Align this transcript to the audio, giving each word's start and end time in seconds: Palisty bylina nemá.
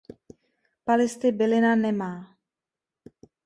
Palisty 0.85 1.29
bylina 1.37 1.71
nemá. 1.83 2.11